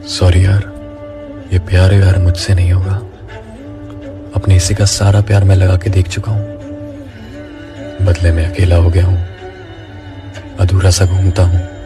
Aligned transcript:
Sorry 0.00 0.44
यार, 0.44 0.62
ये 1.52 1.58
प्यार 1.58 1.92
यार 1.92 2.18
मुझसे 2.18 2.54
नहीं 2.54 2.72
होगा। 2.72 2.94
अपने 4.34 4.56
इसी 4.56 4.74
का 4.74 4.84
सारा 4.84 5.20
प्यार 5.20 5.44
मैं 5.44 5.56
लगा 5.56 5.76
के 5.76 5.90
देख 5.90 6.08
चुका 6.08 6.32
हूँ। 6.32 6.52
बदले 8.06 8.32
में 8.32 8.46
अकेला 8.46 8.76
हो 8.76 8.90
गया 8.90 9.06
हूँ। 9.06 9.28
अधूरा 10.60 10.90
सा 10.90 11.04
घूमता 11.06 11.42
हूँ। 11.42 11.81